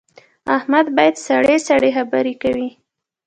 احمد 0.57 0.85
بیا 0.97 1.15
سړې 1.27 1.57
سړې 1.67 1.89
خبرې 1.97 2.33
کوي. 2.43 2.69